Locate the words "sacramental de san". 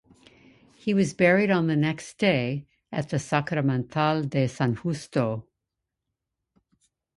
3.19-4.75